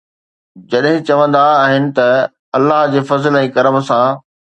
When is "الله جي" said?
2.57-3.05